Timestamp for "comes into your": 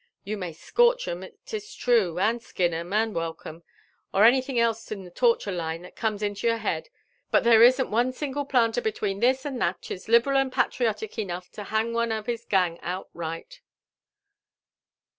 5.95-6.57